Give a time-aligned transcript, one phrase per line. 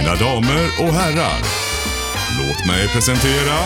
[0.00, 1.40] Mina damer och herrar,
[2.38, 3.56] låt mig presentera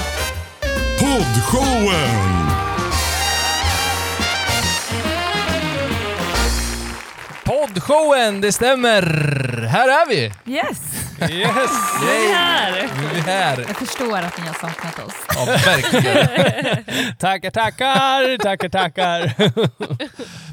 [0.99, 2.51] Poddshowen!
[7.45, 9.03] Poddshowen, det stämmer!
[9.71, 10.33] Här är vi!
[10.53, 11.04] Yes!
[11.31, 11.71] Yes!
[12.03, 12.73] Vi är här!
[13.13, 13.65] Vi är här!
[13.69, 15.15] Jag förstår att ni har saknat oss.
[15.29, 16.85] Ja, verkligen.
[17.19, 19.35] Tackar, tackar, tackar, tackar.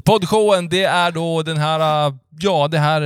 [0.04, 3.02] Poddshowen, det är då den här, ja det här,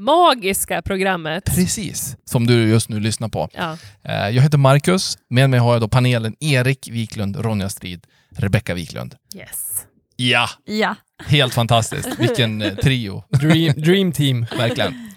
[0.00, 1.44] Magiska programmet.
[1.44, 3.48] precis, som du just nu lyssnar på.
[3.52, 3.76] Ja.
[4.04, 8.74] Eh, Jag heter Marcus, med mig har jag då panelen Erik Wiklund, Ronja Strid, Rebecka
[8.74, 9.14] Wiklund.
[9.34, 9.84] Yes.
[10.16, 10.94] Ja, Ja.
[11.26, 12.08] helt fantastiskt.
[12.18, 13.24] Vilken eh, trio.
[13.28, 14.46] Dream, dream team.
[14.58, 15.10] Verkligen.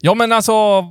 [0.00, 0.82] Ja men alltså,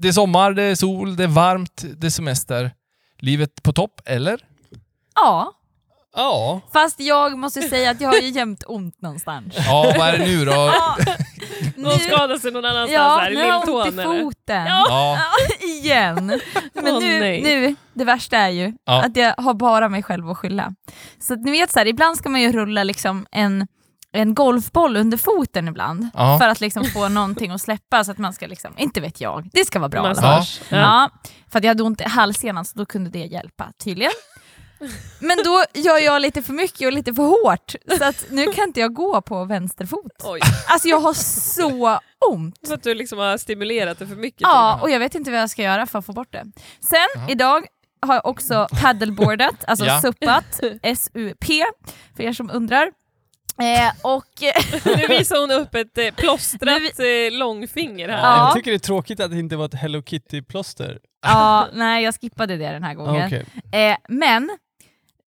[0.00, 2.70] det är sommar, det är sol, det är varmt, det är semester.
[3.18, 4.40] Livet på topp, eller?
[5.14, 5.52] Ja,
[6.16, 6.60] Ja.
[6.72, 9.54] fast jag måste säga att jag har ju jämt ont någonstans.
[9.66, 10.52] Ja, vad är det nu då?
[10.52, 10.96] Ja,
[11.76, 14.22] Någon skadar sig någon annanstans ja här i nu har jag ont lilltån i eller?
[14.22, 14.66] foten.
[14.66, 15.18] Ja,
[15.60, 16.26] Igen.
[16.74, 17.42] Men Åh, nu, nej.
[17.42, 19.02] nu, det värsta är ju Ja.
[19.04, 20.74] att jag har bara mig själv att skylla.
[21.20, 23.66] Så att ni vet så här, ibland ska man ju rulla liksom en,
[24.12, 26.08] en golfboll under foten ibland.
[26.14, 26.38] Ja.
[26.38, 29.50] För att liksom få någonting att släppa så att man ska liksom, inte vet jag,
[29.52, 30.02] det ska vara bra.
[30.02, 30.60] Massage.
[30.68, 30.76] Ja.
[30.78, 31.10] Ja.
[31.52, 34.12] för att jag hade ont i halssenan så då kunde det hjälpa tydligen.
[35.20, 38.64] Men då gör jag lite för mycket och lite för hårt så att nu kan
[38.64, 40.12] inte jag gå på vänster fot.
[40.24, 41.98] Oj, Alltså jag har så
[42.30, 42.54] ont.
[42.66, 44.40] för att du liksom har stimulerat det för mycket.
[44.40, 46.44] Ja, och jag vet inte vad jag ska göra för att få bort det.
[46.80, 47.64] Sen idag
[48.06, 50.00] har jag också paddleboardat, alltså Ja.
[50.00, 51.64] suppat, S-U-P,
[52.16, 52.90] för er som undrar.
[53.60, 54.24] Eh, och
[54.96, 58.18] Nu visar hon upp ett eh, plåstrat Nu eh, långfinger här.
[58.18, 58.36] Ja.
[58.46, 60.98] Jag tycker det är tråkigt att det inte var ett Hello Kitty-plåster.
[61.26, 63.26] ja, nej jag skippade det den här gången.
[63.26, 63.46] Okej.
[63.90, 64.50] Eh, men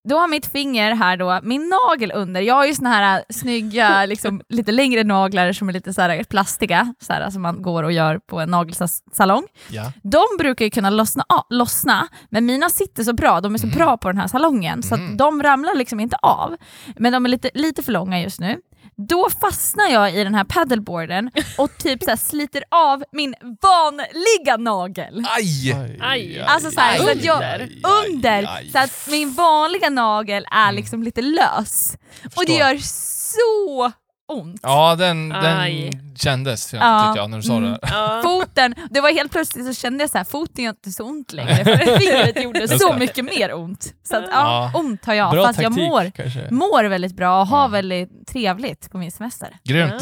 [0.09, 3.23] då har mitt finger här då, min nagel under, jag har ju såna här äh,
[3.29, 7.61] snygga, liksom, lite längre naglar som är lite så här plastiga, så här, som man
[7.61, 9.47] går och gör på en nagelsalong.
[9.69, 9.91] ja.
[10.03, 13.67] De brukar ju kunna lossna, ah, lossna, men mina sitter så bra, de är så
[13.67, 16.57] bra på den här salongen, så att de ramlar liksom inte av.
[16.95, 18.57] Men de är lite, lite för långa just nu.
[18.97, 24.57] Då fastnar jag i den här paddleboarden och typ så här sliter av min vanliga
[24.57, 25.25] nagel.
[25.37, 25.75] Aj!
[26.01, 26.39] Aj.
[26.39, 27.69] Alltså så, här, så att jag, Under.
[28.09, 31.97] under, så att min vanliga nagel är liksom lite lös.
[32.35, 32.67] Och det Mm.
[32.67, 32.69] Förstår.
[32.69, 33.91] gör så
[34.27, 34.59] ont.
[34.63, 37.71] Ja, den, den kändes, ja, tyckte jag, när du sa Mm.
[37.71, 37.79] det.
[37.81, 38.21] Ja.
[38.23, 41.33] Foten, det var helt plötsligt så kände jag så här, foten gör inte så ont
[41.33, 43.93] längre, för fingret gjorde så mycket mer ont.
[44.09, 44.71] Så att, Ja.
[44.73, 46.47] ja, ont har jag, Bra fast jag taktik mår, kanske.
[46.51, 49.49] mår väldigt bra och har väldigt trevligt på min semester.
[49.63, 49.93] Grymt.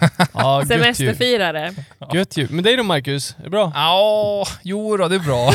[0.00, 0.08] Ja.
[0.34, 0.62] Ja.
[0.68, 1.74] Semesterfirare.
[2.12, 2.48] Gött ju.
[2.50, 3.34] Men dig då Marcus?
[3.38, 3.72] Är det bra?
[3.74, 5.52] Ja, jo då, det är bra.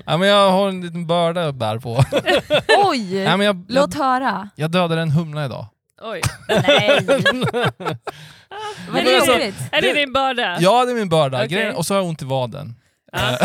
[0.06, 2.04] ja, men jag har en liten börda att bära på.
[2.84, 3.14] Oj!
[3.16, 4.48] Ja, men jag, Låt jag, höra.
[4.54, 5.66] jag dödade en humla idag.
[6.00, 6.20] Oj.
[6.48, 7.00] Nej!
[7.06, 7.96] Vad
[8.92, 9.54] Men alltså, roligt.
[9.72, 10.56] Är det din börda?
[10.60, 11.36] Ja, det är min börda.
[11.38, 11.48] Okej.
[11.48, 12.74] Grejen, och så har jag ont i vaden.
[13.12, 13.38] Ja.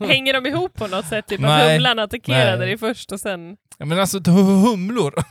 [0.06, 1.26] Hänger de ihop på något sätt?
[1.26, 1.72] Typ att Nej.
[1.74, 2.66] humlan attackerade Nej.
[2.66, 3.56] dig först och sen...
[3.78, 5.14] Ja, men alltså hu- humlor.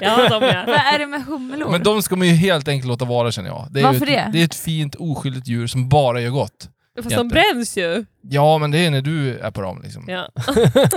[0.00, 0.64] Ja, de ja.
[0.66, 1.70] Vad är det med humlor?
[1.70, 3.66] men de ska man ju helt enkelt låta vara känner jag.
[3.70, 4.30] Det är Varför ju ett, det?
[4.32, 6.68] Det är ett fint oskyldigt djur som bara gör gott.
[7.02, 7.22] Fast Jätte.
[7.22, 8.04] de bränns ju.
[8.22, 10.04] Ja, men det är när du är på dem liksom.
[10.08, 10.28] Ja.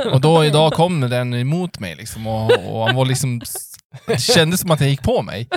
[0.12, 3.41] Och då idag kom den emot mig liksom och, och han var liksom...
[4.07, 5.47] Det kändes som att han gick på mig.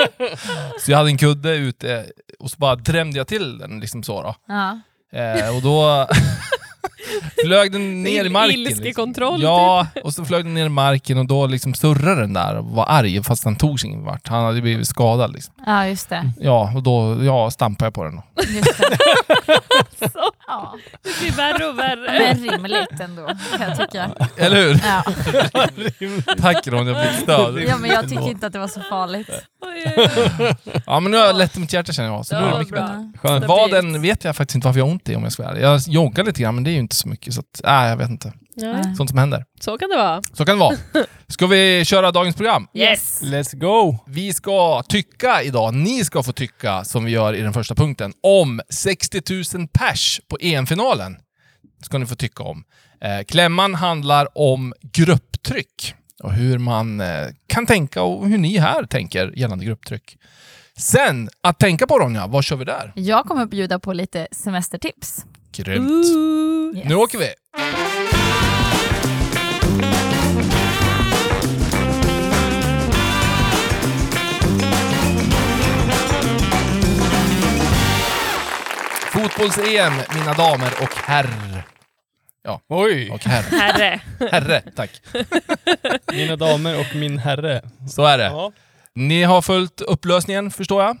[0.80, 2.06] Så jag hade en kudde ute
[2.38, 4.34] och så bara drämde jag till den liksom så då.
[4.48, 4.80] Ja.
[5.18, 6.06] Eh, och då
[7.44, 8.62] flög den ner i marken.
[8.62, 8.84] Liksom.
[8.84, 12.56] Ilskekontroll, Ja, och så flög den ner i marken och då liksom surrade den där
[12.58, 14.28] och var arg fast han tog sig ingen vart.
[14.28, 15.54] Han hade blivit skadad liksom.
[15.66, 16.32] ja, just det.
[16.40, 18.20] Ja, och då ja, stampade jag på den.
[18.56, 18.98] Just det.
[20.46, 20.76] Ja.
[21.02, 22.34] det blir värre och värre.
[22.34, 24.10] Men rimligt ändå, kan jag tycka.
[24.36, 24.80] Eller hur?
[24.84, 25.04] Ja.
[26.42, 27.62] Tack Ronja för ditt stöd.
[27.68, 29.30] ja, men jag tycker inte att det var så farligt.
[30.86, 32.26] Ja, men nu har jag lätt om mitt hjärta känner jag.
[32.26, 32.82] Så nu är det mycket bra.
[32.82, 33.12] bättre.
[33.22, 33.44] Skönt.
[33.44, 35.58] Vaden vet jag faktiskt inte varför jag har ont i om jag ska vara.
[35.58, 37.96] Jag joggar lite grann men det är ju inte så mycket så att, nej jag
[37.96, 38.32] vet inte.
[38.54, 39.44] Ja, Sånt som händer.
[39.60, 40.22] så kan det vara.
[40.22, 40.76] Så kan det vara.
[41.28, 42.66] Ska vi köra dagens program?
[42.74, 43.22] Yes!
[43.22, 43.98] Let's go!
[44.06, 48.12] Vi ska tycka idag, ni ska få tycka som vi gör i den första punkten,
[48.22, 51.16] om 60 000 pers på EM-finalen.
[51.84, 52.64] ska ni få tycka om.
[53.00, 58.84] Eh, klämman handlar om grupptryck och hur man eh, kan tänka och hur ni här
[58.84, 60.16] tänker gällande grupptryck.
[60.78, 62.92] Sen, att tänka på Ronja, vad kör vi där?
[62.94, 65.24] Jag kommer bjuda på lite semestertips.
[65.52, 65.90] Grymt.
[65.90, 66.76] Ooh.
[66.76, 66.88] Yes.
[66.88, 67.28] Nu åker vi!
[79.12, 81.28] Fotbolls-EM, mina damer och herr.
[82.68, 83.10] Oj!
[83.10, 83.42] Och herr.
[83.42, 84.00] Herre.
[84.30, 84.90] Herre, tack.
[86.12, 87.62] Mina damer och min herre.
[87.90, 88.24] Så är det.
[88.24, 88.52] Ja.
[88.94, 90.96] Ni har följt upplösningen, förstår jag?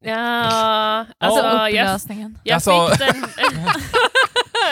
[0.00, 2.38] Ja, alltså jag, upplösningen.
[2.44, 3.24] jag Alltså- fick den...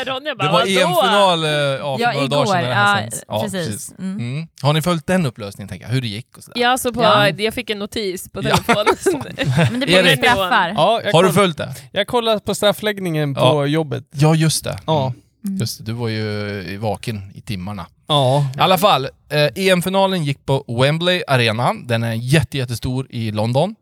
[0.06, 0.60] Ronja bara, Det var?
[0.62, 3.52] EM-final eh, ja, för Ja, några dagar sedan när det här Ja, sänds.
[3.52, 3.94] precis.
[3.98, 4.16] Mm.
[4.18, 4.46] Mm.
[4.62, 5.92] Har ni följt den upplösningen, tänker jag?
[5.92, 6.60] Hur det gick och sådär?
[6.60, 7.28] Ja, så på, Ja.
[7.28, 8.56] jag fick en notis på Ja.
[8.56, 9.34] telefonen.
[9.70, 10.18] Men det blir Erik.
[10.18, 10.72] straffar.
[10.76, 11.74] Ja, jag, Har du koll, följt det?
[11.92, 13.66] jag kollar på straffläggningen på Ja.
[13.66, 14.04] jobbet.
[14.10, 14.78] Ja, just det.
[14.86, 15.12] Ja.
[15.46, 15.56] Mm.
[15.58, 17.86] Just det, du var ju vaken i timmarna.
[18.08, 18.46] Ja.
[18.56, 21.72] I alla fall, eh, EM-finalen gick på Wembley Arena.
[21.84, 23.74] Den är jätte, jättestor i London.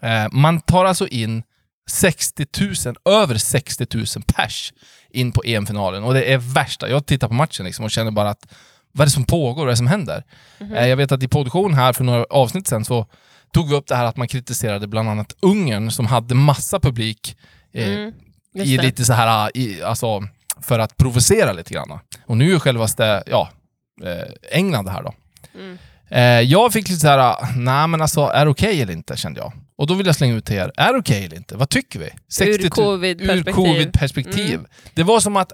[0.00, 1.42] Eh, man tar alltså in
[1.90, 2.46] 60
[2.86, 4.72] 000, över 60 000 pers
[5.10, 6.04] in på EM-finalen.
[6.04, 6.88] Och det är värsta.
[6.88, 8.46] Jag tittar på matchen liksom och känner bara att
[8.92, 9.62] vad är det som pågår?
[9.62, 10.24] Vad är det som händer?
[10.58, 13.06] Eh, jag vet att i produktion här för några avsnitt sedan så
[13.52, 17.36] tog vi upp det här att man kritiserade bland annat Ungern som hade massa publik
[17.72, 18.12] eh,
[18.56, 20.22] Mm, i lite så här, i, alltså,
[20.60, 21.98] för att provocera lite grann.
[22.26, 23.48] Och nu är självaste, ja,
[24.04, 25.14] eh, England här då.
[25.54, 25.78] Mm.
[26.08, 29.40] Eh, jag fick lite så här, nej men alltså, är det okej eller inte, kände
[29.40, 29.52] jag.
[29.78, 31.56] Och då vill jag slänga ut till er, är det okej eller inte?
[31.56, 32.08] Vad tycker vi?
[32.28, 33.52] 60 Ur 000 covid-perspektiv.
[33.54, 34.54] Covid-perspektiv.
[34.54, 34.66] Mm.
[34.94, 35.52] Det var som att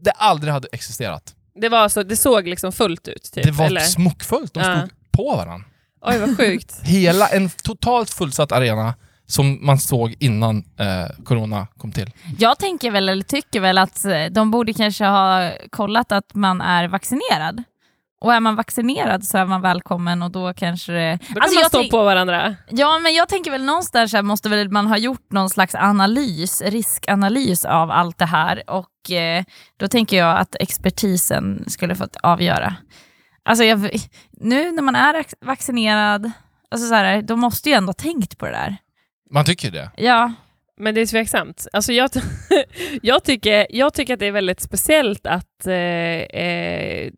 [0.00, 1.34] det aldrig hade existerat.
[1.54, 3.80] Det, var så, det såg liksom fullt ut, typ, det var eller?
[3.80, 4.76] smockfullt, de Ja.
[4.78, 5.66] stod på varandra.
[6.00, 6.80] Oj, vad sjukt.
[6.82, 8.94] Hela en totalt fullsatt arena
[9.26, 12.10] som man såg innan eh, corona kom till.
[12.38, 16.60] Jag tänker väl, eller tycker väl att eh, de borde kanske ha kollat att man
[16.60, 17.62] är vaccinerad.
[18.24, 21.18] Och är man vaccinerad så är man välkommen och då kanske det...
[21.20, 22.56] Då kan Alltså, man jag stå på varandra.
[22.70, 26.62] Ja, men jag tänker väl någonstans här måste väl man ha gjort någon slags analys,
[26.66, 29.44] riskanalys av allt det här och eh,
[29.76, 32.74] då tänker jag att expertisen skulle fått avgöra.
[33.44, 33.90] Alltså jag,
[34.32, 36.30] nu när man är vac- vaccinerad,
[36.70, 38.76] alltså så här, då måste ju ändå ha tänkt på det där.
[39.30, 39.90] Man tycker det.
[39.96, 40.32] Ja,
[40.80, 41.66] Men det är tveksamt.
[41.72, 42.10] Alltså jag,
[43.02, 47.10] jag, tycker, jag tycker att det är väldigt speciellt att eh, eh,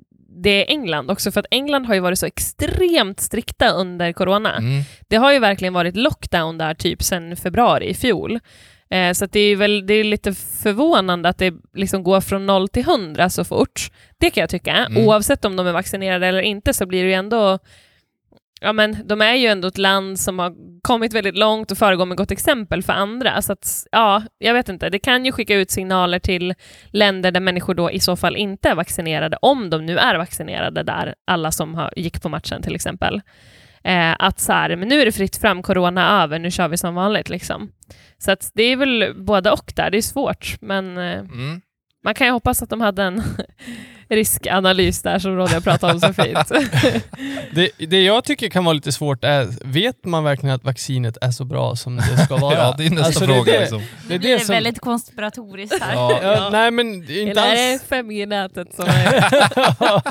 [0.42, 4.56] det är England också, för att England har ju varit så extremt strikta under corona.
[4.56, 4.82] Mm.
[5.08, 8.40] Det har ju verkligen varit lockdown där typ sedan februari i fjol.
[8.90, 12.46] Eh, så att det är väl det är lite förvånande att det liksom går från
[12.46, 13.90] noll till hundra så fort.
[14.18, 14.72] Det kan jag tycka.
[14.72, 15.06] Mm.
[15.06, 17.58] Oavsett om de är vaccinerade eller inte så blir det ju ändå...
[18.66, 22.06] Ja, men de är ju ändå ett land som har kommit väldigt långt och föregår
[22.06, 23.42] med gott exempel för andra.
[23.42, 24.90] Så att, ja, jag vet inte.
[24.90, 26.54] Det kan ju skicka ut signaler till
[26.90, 30.82] länder där människor då i så fall inte är vaccinerade, om de nu är vaccinerade
[30.82, 33.20] där, alla som har, gick på matchen till exempel.
[33.84, 36.76] Eh, att så här, men nu är det fritt fram, corona över, nu kör vi
[36.76, 37.28] som vanligt.
[37.28, 37.72] Liksom.
[38.18, 41.60] Så att det är väl både och där, det är svårt, men eh, Mm.
[42.04, 43.22] man kan ju hoppas att de hade en
[44.08, 46.48] riskanalys där som Ronja pratade om så fint.
[47.54, 51.30] Det, det jag tycker kan vara lite svårt är, vet man verkligen att vaccinet är
[51.30, 52.54] så bra som det ska vara?
[52.58, 53.52] Ja, det är nästa Alltså, fråga.
[53.52, 53.82] Det, liksom.
[54.08, 54.54] det är det det som...
[54.54, 55.94] väldigt konspiratoriskt här.
[55.94, 56.18] Ja.
[56.22, 57.82] Ja, nej men det är inte Eller är det alls...
[57.88, 60.02] familjenätet som är...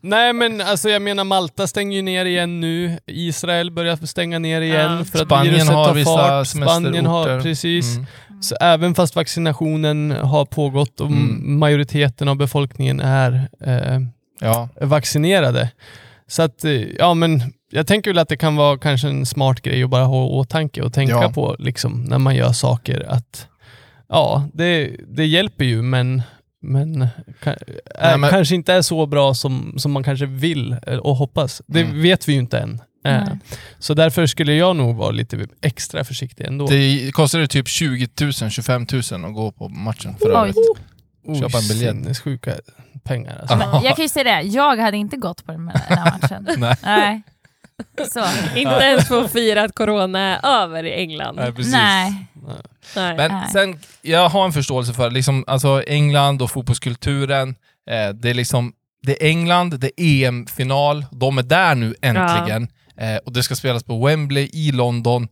[0.00, 4.60] nej men alltså jag menar Malta stänger ju ner igen nu, Israel börjar stänga ner
[4.60, 5.04] igen Ja.
[5.04, 6.46] för att Spanien viruset har tar vissa fart.
[6.46, 7.96] Spanien har, precis.
[7.96, 8.06] Mm.
[8.42, 11.58] Så även fast vaccinationen har pågått och Mm.
[11.58, 14.00] majoriteten av befolkningen är eh,
[14.40, 14.68] Ja.
[14.80, 15.70] vaccinerade.
[16.26, 19.60] Så att, eh, ja men jag tänker väl att det kan vara kanske en smart
[19.62, 21.32] grej att bara ha i åtanke och tänka Ja.
[21.32, 23.46] på liksom när man gör saker att
[24.08, 26.22] ja, det, det hjälper ju men,
[26.62, 27.08] men, är,
[28.00, 31.62] Nej, men- kanske inte är så bra som, som man kanske vill eh, och hoppas.
[31.66, 32.02] Det Mm.
[32.02, 32.74] vet vi ju inte än.
[33.04, 33.38] Eh, Nej.
[33.78, 36.66] Så därför skulle jag nog vara lite extra försiktig ändå.
[36.66, 40.56] Det kostar det typ 20 000, 25 000 att gå på matchen för övrigt.
[41.24, 41.90] Oj, köpa en biljett.
[41.94, 42.52] sinnessjuka
[43.04, 43.56] pengar alltså.
[43.56, 46.48] Men jag kan ju säga det, jag hade inte gått på den här matchen.
[46.58, 46.76] Nej.
[46.82, 47.22] Nej.
[48.10, 48.24] Så.
[48.56, 51.36] Inte ens få fira att corona är över i England.
[51.36, 51.72] Nej, precis.
[51.72, 52.26] Nej.
[52.96, 53.16] Nej.
[53.16, 53.48] Men Nej.
[53.52, 57.48] sen, jag har en förståelse för liksom, alltså England och fotbollskulturen.
[57.90, 62.68] Eh, det är liksom, det är England, det är EM-final, de är där nu äntligen.
[62.96, 65.28] Eh, och det ska spelas på Wembley i London.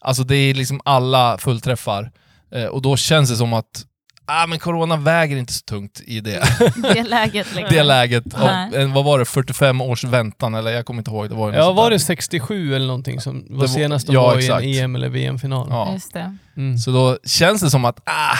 [0.00, 2.10] Alltså det är liksom alla fullträffar.
[2.54, 3.84] Eh, och då känns det som att
[4.30, 6.42] ah, men corona väger inte så tungt i det,
[6.76, 7.76] Det läget liksom.
[7.76, 8.24] det läget.
[8.26, 8.66] Nej.
[8.68, 10.54] Av, en, vad var det, 45 års väntan?
[10.54, 11.28] Eller jag kommer inte ihåg.
[11.28, 14.36] Det var Ja, var det 67 eller någonting som var var- senast de ja, var
[14.38, 14.64] exakt.
[14.64, 15.66] i en EM eller VM-final?
[15.70, 15.92] Ja.
[15.92, 16.36] Just det.
[16.56, 16.78] Mm.
[16.78, 18.36] Så då känns det som att, ah,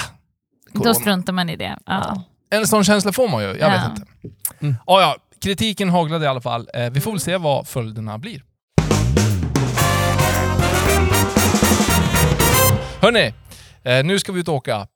[0.73, 1.77] Då struntar man i det.
[1.87, 2.23] Ja.
[2.51, 3.71] En sån känsla får man ju, jag Ja.
[3.71, 4.07] vet inte.
[4.61, 4.77] Mm.
[4.87, 6.69] Ja, ja, kritiken haglade i alla fall.
[6.75, 8.43] Eh, vi får väl se vad följderna blir.
[13.01, 13.35] Hörni,
[13.85, 14.87] eh, nu ska vi ut och åka.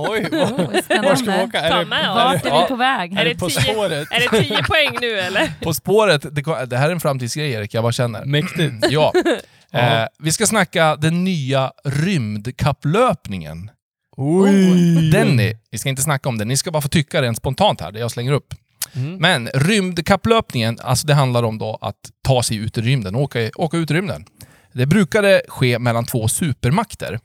[0.00, 1.60] Oj, Oh, var, var ska vi åka?
[1.60, 3.12] Är Ta det, med Vart är vi på väg?
[3.18, 4.08] är det På tio- spåret?
[4.10, 5.52] Är det 10 poäng nu eller?
[5.62, 8.24] På spåret, det, det här är en framtidsgrej Erik, jag bara känner.
[8.24, 8.74] Mäktigt.
[8.90, 9.12] Ja.
[9.70, 9.78] Ja.
[10.02, 13.70] Eh, vi ska snacka den nya rymdkapplöpningen.
[14.16, 15.10] Oj!
[15.10, 17.80] Den ni, vi ska inte snacka om den, ni ska bara få tycka rent spontant
[17.80, 18.54] här, det jag slänger upp.
[18.96, 19.16] Mm.
[19.16, 23.76] Men rymdkapplöpningen, alltså det handlar om då att ta sig ut i rymden, åka, åka
[23.76, 24.24] ut i rymden.
[24.72, 27.20] Det brukade ske mellan två supermakter.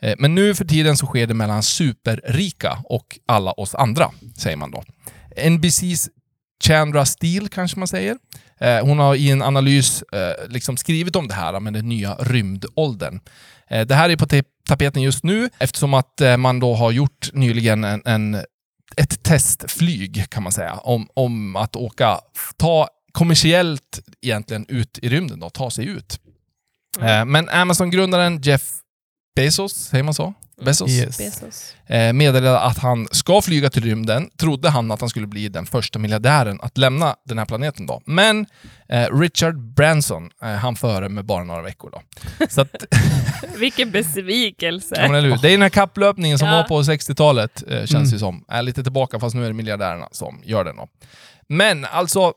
[0.00, 4.56] Eh, Men nu för tiden så sker det mellan superrika och alla oss andra, säger
[4.56, 4.82] man då.
[5.50, 6.08] NBCs
[6.64, 8.16] Chandra Steele kanske man säger.
[8.60, 12.14] Eh, Hon har i en analys eh, liksom skrivit om det här med den nya
[12.14, 13.20] rymdåldern.
[13.86, 17.84] Det här är på te- tapeten just nu eftersom att man då har gjort nyligen
[17.84, 18.34] en, en,
[18.96, 22.20] ett testflyg kan man säga om, om att åka,
[22.56, 26.20] ta kommersiellt egentligen ut i rymden då, ta sig ut.
[27.00, 28.62] Eh, Men Amazon-grundaren Jeff
[29.42, 30.34] Bezos, säger man så?
[30.64, 30.90] Bezos?
[30.90, 31.18] Yes.
[31.18, 31.74] Bezos.
[31.86, 35.66] eh, meddelade att han ska flyga till rymden, trodde han att han skulle bli den
[35.66, 37.86] första miljardären att lämna den här planeten.
[37.86, 38.02] Då.
[38.06, 38.46] Men
[38.88, 41.90] eh, Richard Branson, eh, han före med bara några veckor.
[41.90, 42.02] Då.
[42.48, 42.74] Så att,
[43.58, 44.94] Vilken besvikelse.
[44.98, 45.08] ja?
[45.20, 46.54] Det är den här kapplöpningen som Ja.
[46.56, 48.10] var på 60-talet, eh, känns Mm.
[48.10, 48.44] det som.
[48.48, 50.76] Är lite tillbaka, fast nu är det miljardärerna som gör den.
[50.76, 50.88] Då.
[51.48, 52.32] Men alltså,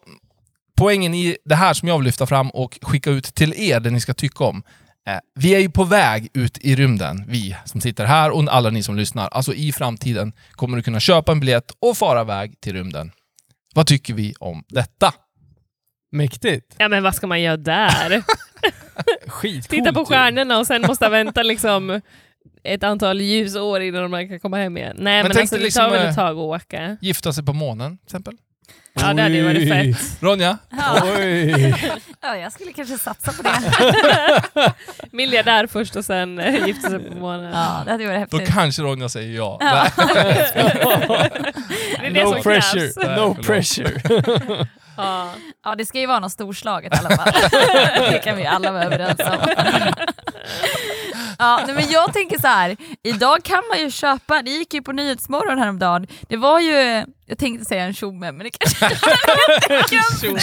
[0.78, 3.90] poängen i det här som jag vill lyfta fram och skicka ut till er, det
[3.90, 4.64] ni ska tycka om.
[5.08, 8.70] Eh, vi är ju på väg ut i rymden, vi som sitter här och alla
[8.70, 9.28] ni som lyssnar.
[9.28, 13.12] Alltså i framtiden kommer du kunna köpa en biljett och fara iväg till rymden.
[13.76, 15.14] Vad tycker vi om detta?
[16.12, 16.76] Mäktigt.
[16.78, 18.24] Ja men vad ska man göra där?
[19.28, 19.70] Skitcoolt.
[19.70, 22.02] Titta på stjärnorna och sen måste vänta liksom
[22.64, 24.96] ett antal ljusår innan man kan komma hem igen.
[25.00, 26.98] Nej men, tänk alltså det liksom, tar väl eh, ett tag att åka.
[27.02, 28.38] Gifta sig på månen, till exempel.
[28.94, 30.22] Ja det hade ju varit fett.
[30.24, 30.58] Ronja?
[30.70, 31.02] Ja.
[31.18, 31.76] Oj.
[32.22, 34.74] ja, jag skulle kanske satsa på det.
[35.12, 37.52] Miljardär först och sen eh, gifta sig på månen.
[37.54, 38.56] Ja, det hade varit Då häftigt.
[38.56, 39.58] kanske Ronja säger ja.
[39.62, 39.88] Ja.
[42.00, 42.80] Det är det No som pressure.
[42.82, 42.96] krävs.
[42.98, 43.46] Nej, No förlåt.
[43.48, 44.02] pressure.
[44.98, 45.30] Ja.
[45.64, 47.34] Ja, det ska ju vara något storslaget i alla fall.
[48.12, 49.38] det kan vi alla vara överens om.
[51.42, 52.78] Ja, nej, men jag tänker så här.
[53.04, 57.38] idag kan man ju köpa, det gick ju på Nyhetsmorgon häromdagen, det var ju, jag
[57.38, 58.96] tänkte säga en tjomme, men det kanske
[60.22, 60.40] Tjomme.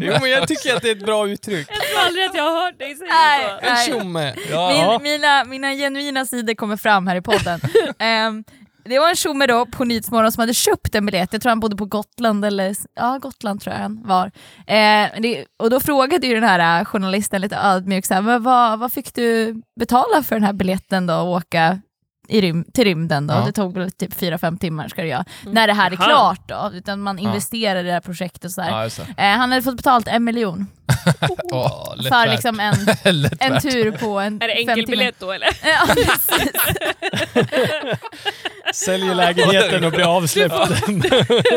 [0.00, 1.68] Jo men jag tycker att det är ett bra uttryck.
[1.70, 3.46] Jag tror aldrig att jag har hört dig säga Nej.
[3.62, 3.68] så.
[3.68, 4.34] En tjomme.
[4.50, 4.98] Ja.
[5.02, 7.60] Min, mina, mina genuina sidor kommer fram här i podden.
[7.98, 8.44] Ehm,
[8.84, 11.60] det var en tjomme då på Nyhetsmorgon som hade köpt en biljett, jag tror han
[11.60, 14.26] bodde på Gotland, eller ja Gotland tror jag han var.
[14.66, 18.42] Eh, det, och då frågade ju den här eh, journalisten lite ödmjukt, så här, "Men
[18.42, 21.80] vad, vad fick du betala för den här biljetten då, att åka
[22.28, 23.34] i rym till rymden då?
[23.34, 23.42] Ja.
[23.46, 25.24] Det tog väl typ 4-5 timmar ska det göra.
[25.42, 25.54] Mm.
[25.54, 26.04] När det här är Jaha.
[26.06, 27.24] klart då, utan man Ja.
[27.28, 28.70] investerar i det här projektet och så här.
[29.16, 29.24] Ja.
[29.24, 30.66] Eh, han hade fått betalt en miljon
[31.50, 32.74] Ja, lätt för liksom en,
[33.54, 35.48] en tur på en Är det enkelbiljett då eller?
[35.64, 35.86] Ja.
[38.74, 40.54] Säljer lägenheten och blir avsläppt.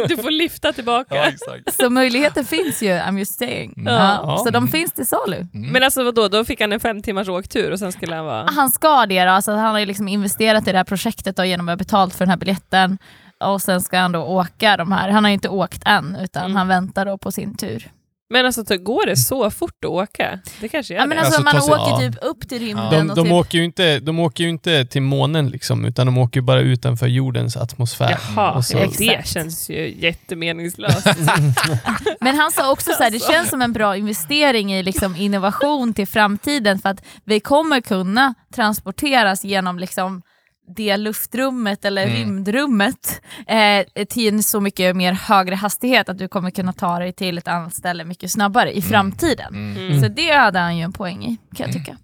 [0.08, 1.16] Du får lyfta tillbaka.
[1.16, 1.74] Ja, exakt.
[1.82, 3.74] Så möjligheten finns ju, I'm just saying.
[3.78, 3.94] Mm.
[3.94, 4.38] Ja, Ja.
[4.38, 5.36] Så de finns till salu.
[5.36, 5.72] Mm.
[5.72, 8.50] Men alltså vadå, då fick han en fem timmars åktur och sen skulle han vara...
[8.56, 11.46] Han ska det då, alltså han har ju liksom investerat i det här projektet då,
[11.46, 12.98] genom att ha betalt för den här biljetten.
[13.44, 16.44] Och sen ska han då åka de här, han har ju inte åkt än utan
[16.46, 16.56] Mm.
[16.56, 17.92] han väntar då på sin tur.
[18.30, 20.40] Men alltså så går det så fort att åka?
[20.62, 21.24] Det kanske gör Ja, men det.
[21.24, 22.12] alltså, Alltså, man sig- åker ja.
[22.12, 23.32] typ upp till rymden De, och de, typ...
[23.34, 26.60] åker ju inte, de åker ju inte till månen liksom, utan de åker ju bara
[26.60, 28.18] utanför jordens atmosfär.
[28.36, 31.08] Jaha, Och så- ja, det känns ju jättemeningslöst.
[32.20, 33.32] Men han sa också så här, det Alltså.
[33.32, 38.34] känns som en bra investering i liksom innovation till framtiden för att vi kommer kunna
[38.56, 40.22] transporteras genom liksom
[40.68, 42.16] det luftrummet eller Mm.
[42.18, 47.14] rymdrummet eh, till en så mycket mer högre hastighet att du kommer kunna ta dig
[47.14, 49.54] till ett annat ställe mycket snabbare i framtiden.
[49.56, 49.78] Mm.
[49.88, 50.02] Mm.
[50.02, 51.84] Så det hade han ju en poäng i, kan jag Mm.
[51.84, 51.98] tycka.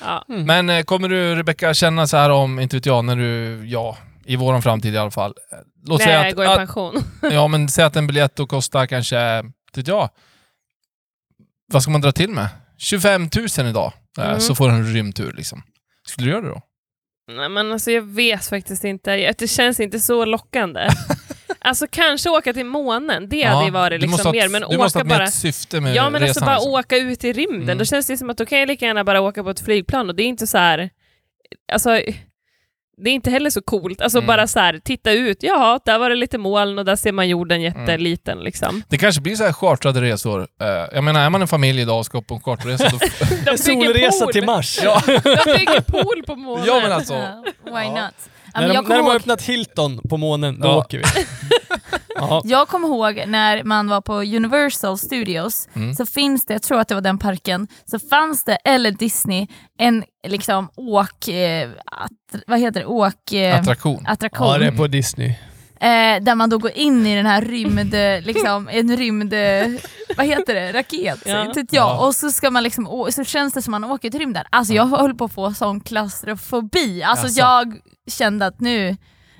[0.00, 0.24] Ja.
[0.28, 3.96] Men eh, kommer du Rebecka känna så här om, inte vet jag, när du, ja,
[4.24, 5.34] i våran framtid i alla fall.
[5.52, 7.02] eh, Låt Nej, säga jag att, går i att, pension.
[7.32, 10.08] ja men säg att en biljett då kostar kanske, inte vet jag,
[11.72, 12.48] vad ska man dra till med?
[12.78, 13.28] 25
[13.58, 14.40] 000 idag, eh, Mm.
[14.40, 15.62] så får du en rymdtur liksom.
[16.08, 16.60] Skulle du göra det då?
[17.28, 19.32] Nej, men alltså jag vet faktiskt inte.
[19.38, 20.88] Det känns inte så lockande.
[21.58, 24.98] alltså kanske åka till månen, det hade ju varit liksom mer, ett- men du måste
[24.98, 25.18] åka ett bara...
[25.18, 26.46] mer syfte med Ja men alltså resan.
[26.46, 26.72] bara liksom.
[26.74, 27.78] åka ut i rymden, Mm.
[27.78, 30.08] då känns det som att då kan jag lika gärna bara åka på ett flygplan
[30.08, 30.90] och det är inte så här.
[31.72, 32.00] Alltså
[33.04, 34.00] det är inte heller så coolt.
[34.00, 34.26] Alltså Mm.
[34.26, 37.28] bara så här, titta ut, jaha, där var det lite moln och där ser man
[37.28, 38.82] jorden jätteliten liksom.
[38.88, 40.46] Det kanske blir så här chartrade resor.
[40.62, 42.98] Eh, jag menar, är man en familj idag och ska på en charterresa, då...
[43.52, 44.32] De solresa pool.
[44.32, 44.78] till Mars.
[44.82, 45.12] ja, De
[45.58, 46.64] bygger pool på månen.
[46.66, 47.14] ja, men alltså.
[47.14, 47.88] Why Ja.
[47.90, 48.14] not?
[48.54, 50.76] Ja, När de, när kommer de har ihåg- öppnat Hilton på månen, då Ja.
[50.78, 51.04] åker vi.
[52.18, 52.42] Ja.
[52.44, 55.94] Jag kommer ihåg när man var på Universal Studios, Mm.
[55.94, 59.46] så finns det, jag tror att det var den parken, så fanns det, eller Disney,
[59.78, 61.28] en liksom åk...
[61.28, 62.86] Eh, att, vad heter det?
[62.86, 63.32] Åk...
[63.32, 64.04] Eh, attraktion.
[64.06, 64.46] attraktion.
[64.48, 65.28] ja, det är på Disney.
[65.80, 67.94] Eh, där man då går in i den här rymd,
[68.26, 69.34] liksom, en rymd,
[70.16, 71.44] vad heter det, raket, Ja.
[71.44, 71.66] vet jag.
[71.72, 72.06] Ja.
[72.06, 74.44] Och så ska man liksom, så känns det som man åker till rymden.
[74.50, 77.40] Alltså jag höll på att få sån klaustrofobi, alltså Jaså?
[77.40, 77.74] jag
[78.10, 78.96] kände att nu,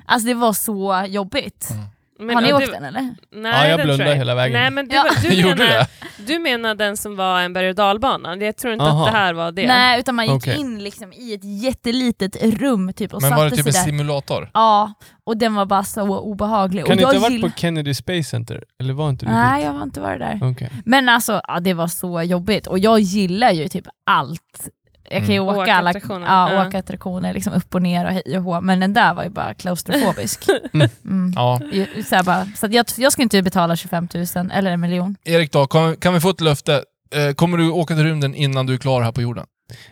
[0.06, 1.68] alltså det var så jobbigt.
[1.70, 1.84] Mm.
[2.18, 3.00] Men, Har ni åkt det- den eller?
[3.32, 4.60] Nej, Ja, jag blundade tror hela vägen.
[4.60, 5.04] Nej, men du, Ja.
[5.22, 5.86] du, Gjorde menar, det?
[6.26, 8.36] du menar den som var en berg och dalbana?
[8.36, 9.06] Jag tror inte Aha.
[9.06, 9.66] att det här var det.
[9.66, 10.56] Nej, utan man gick Okej.
[10.60, 13.74] in liksom i ett jättelitet rum typ och Men satte var det typ sig en
[13.74, 13.84] där.
[13.84, 14.50] simulator?
[14.54, 14.92] Ja,
[15.24, 16.86] och den var bara så obehaglig.
[16.86, 18.62] Kan du jag inte ha varit gill- på Kennedy Space Center?
[18.80, 19.66] Eller var inte du Nej, dit?
[19.66, 20.38] jag har inte varit där.
[20.42, 20.70] Okej.
[20.84, 22.66] Men alltså, ja, det var så jobbigt.
[22.66, 24.68] Och jag gillar ju typ allt.
[25.10, 25.48] Jag kan ju Mm.
[25.48, 26.26] åka, Åka alla attraktioner.
[26.26, 26.66] ja, Ja.
[26.68, 28.60] åka attraktioner liksom upp och ner och hej och hå.
[28.60, 30.44] Men den där var ju bara klaustrofobisk.
[30.74, 30.88] Mm.
[31.04, 31.32] Mm.
[31.36, 31.60] Ja.
[32.04, 35.16] Så, bara, så att jag, jag ska inte betala 25 000 eller en miljon.
[35.24, 36.82] Erik då, kan, kan vi få ett löfte?
[37.14, 39.46] Eh, kommer du åka till rymden innan du är klar här på jorden?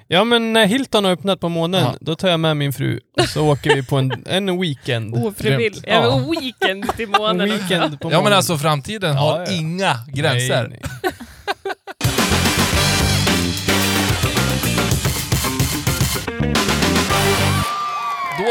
[0.09, 1.95] Ja men när Hilton har öppnat på månen, Ja.
[2.01, 5.15] då tar jag med min fru och så åker vi på en, en weekend.
[5.27, 5.85] Ofrivilligt.
[5.87, 5.93] Ja.
[5.95, 6.19] Ja.
[6.41, 8.33] weekend till En månen weekend på Ja men månen.
[8.37, 10.69] alltså framtiden har inga gränser.
[10.69, 11.13] Nej, nej.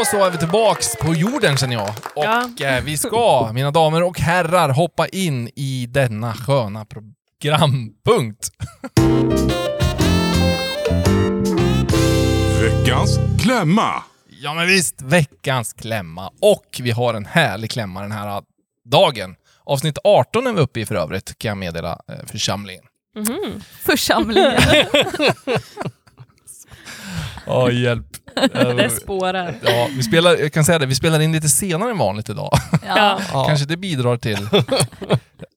[0.04, 1.88] Då så är vi tillbaks på jorden känner jag.
[2.14, 2.50] Och Ja.
[2.66, 8.50] eh, vi ska, mina damer och herrar, hoppa in i denna sköna programpunkt.
[12.60, 14.02] Veckans klämma.
[14.42, 16.30] Ja men visst, veckans klämma.
[16.40, 18.42] Och vi har en härlig klämma den här
[18.84, 19.34] dagen.
[19.64, 22.84] Avsnitt 18 är vi uppe i för övrigt, kan jag meddela eh, församlingen.
[23.16, 23.62] Mhm.
[23.82, 24.60] Församlingen.
[27.46, 28.06] Ja, hjälp.
[28.52, 29.54] Det spårar.
[29.64, 32.50] Ja, vi spelar, jag kan säga det, vi spelar in lite senare än vanligt idag.
[32.86, 33.20] ja.
[33.32, 33.44] Ja.
[33.48, 34.48] Kanske det bidrar till...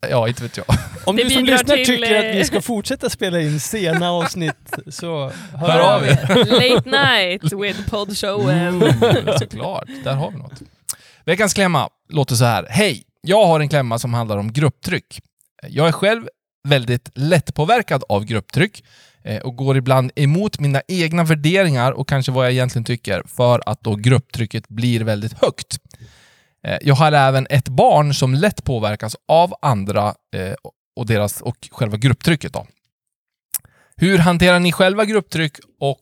[0.10, 0.65] Ja, inte vet jag.
[1.06, 4.12] Om Det du som lyssnar till, tycker att vi eh, ska fortsätta spela in sena
[4.12, 6.36] avsnitt, så hör, Hör av er.
[6.75, 8.82] Late night with poddshowen.
[8.82, 10.62] Mm, såklart, där har vi något.
[11.25, 12.67] Veckans klämma låter så här.
[12.70, 13.03] Hej!
[13.22, 15.20] Jag har en klämma som handlar om grupptryck.
[15.67, 16.27] Jag är själv
[16.67, 18.83] väldigt lättpåverkad av grupptryck
[19.23, 23.61] eh, och går ibland emot mina egna värderingar och kanske vad jag egentligen tycker för
[23.65, 25.77] att då grupptrycket blir väldigt högt.
[26.63, 30.53] Eh, Jag har även ett barn som lätt påverkas av andra eh,
[30.95, 32.53] och deras och själva grupptrycket.
[32.53, 32.67] Då.
[33.95, 36.01] Hur hanterar ni själva grupptryck och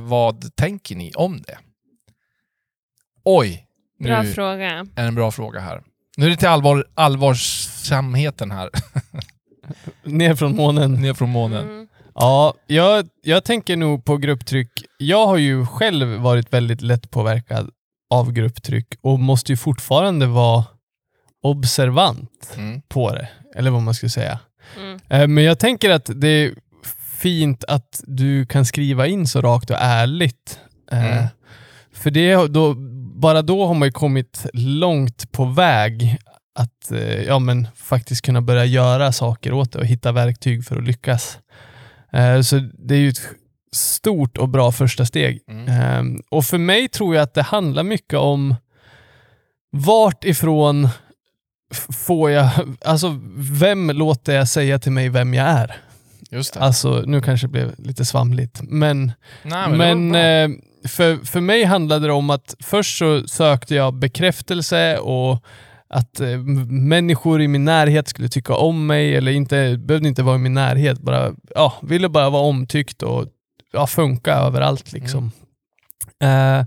[0.00, 1.58] vad tänker ni om det?
[3.24, 3.66] Oj,
[3.98, 4.86] nu Bra fråga.
[4.96, 5.82] är en bra fråga här.
[6.16, 8.70] Nu är det till allvar, allvarsamheten här,
[10.04, 10.92] ner från månen.
[10.92, 11.62] ner från månen.
[11.68, 11.88] Mm.
[12.14, 14.68] Ja, jag, jag tänker nog på grupptryck.
[14.98, 17.70] Jag har ju själv varit väldigt lätt påverkad
[18.10, 20.64] av grupptryck och måste ju fortfarande vara
[21.42, 22.82] observant Mm.
[22.88, 24.38] på det, eller vad man ska säga.
[24.80, 25.00] Mm.
[25.08, 26.54] Eh, Men jag tänker att det är
[27.18, 30.60] fint att du kan skriva in så rakt och ärligt.
[30.92, 31.26] Eh, Mm.
[31.92, 32.74] För det, då,
[33.20, 36.18] bara då har man ju kommit långt på väg
[36.56, 40.76] att eh, ja, men faktiskt kunna börja göra saker åt det och hitta verktyg för
[40.76, 41.38] att lyckas.
[42.12, 43.28] Eh, Så det är ju ett
[43.72, 45.40] stort och bra första steg.
[45.50, 45.68] Mm.
[45.68, 48.54] Ehm, Och för mig tror jag att det handlar mycket om
[49.70, 50.88] vart ifrån
[52.04, 52.50] får jag,
[52.84, 55.76] alltså vem låter jag säga till mig vem jag är?
[56.30, 56.60] Just det.
[56.60, 61.64] Alltså nu kanske det blev lite svamligt, men, Nej, men, men, eh, för, för mig
[61.64, 65.44] handlade det om att först så sökte jag bekräftelse och
[65.88, 70.36] att eh, människor i min närhet skulle tycka om mig eller inte, behövde inte vara
[70.36, 73.26] i min närhet, bara, ja, ville bara vara omtyckt och
[73.72, 75.30] ja, funka överallt liksom.
[76.22, 76.64] Eh,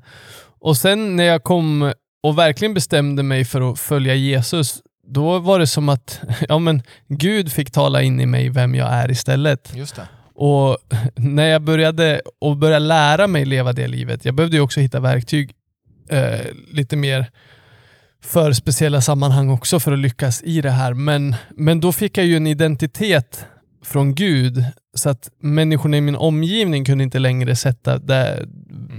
[0.59, 5.59] och sen när jag kom och verkligen bestämde mig för att följa Jesus, då var
[5.59, 9.71] det som att ja, men Gud fick tala in i mig vem jag är istället.
[9.75, 10.07] Just det.
[10.35, 10.77] Och
[11.15, 14.99] när jag började och började lära mig leva det livet, jag behövde ju också hitta
[14.99, 15.51] verktyg
[16.09, 17.31] eh, lite mer
[18.23, 20.93] för speciella sammanhang också för att lyckas i det här.
[20.93, 23.45] Men, men då fick jag ju en identitet
[23.83, 24.63] från Gud
[24.95, 28.45] så att människorna i min omgivning kunde inte längre sätta där,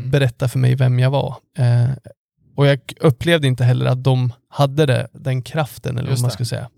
[0.06, 1.36] berätta för mig vem jag var.
[1.58, 1.90] Eh,
[2.56, 6.30] och jag upplevde inte heller att de hade det, den kraften eller Just vad man
[6.30, 6.68] ska säga.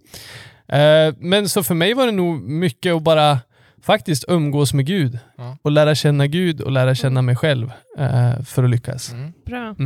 [0.68, 3.38] Eh, men så för mig var det nog mycket att bara
[3.82, 5.56] faktiskt umgås med Gud Ja.
[5.62, 9.12] och lära känna Gud och lära känna mig själv eh, för att lyckas.
[9.12, 9.32] Mm.
[9.46, 9.76] Bra.